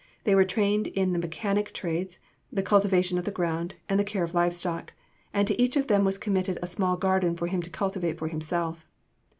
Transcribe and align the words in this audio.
They 0.23 0.33
were 0.33 0.45
trained 0.45 0.87
in 0.87 1.13
the 1.13 1.19
mechanic 1.19 1.73
trades, 1.75 2.17
the 2.51 2.63
cultivation 2.63 3.19
of 3.19 3.25
the 3.25 3.29
ground, 3.29 3.75
and 3.87 3.99
the 3.99 4.03
care 4.03 4.23
of 4.23 4.33
livestock; 4.33 4.93
and 5.31 5.47
to 5.47 5.61
each 5.61 5.77
of 5.77 5.85
them 5.85 6.03
was 6.05 6.17
committed 6.17 6.57
a 6.59 6.65
small 6.65 6.97
garden 6.97 7.35
for 7.37 7.45
him 7.45 7.61
to 7.61 7.69
cultivate 7.69 8.17
for 8.17 8.27
himself. 8.27 8.87